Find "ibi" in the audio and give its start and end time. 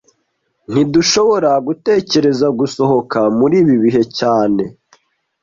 3.61-3.75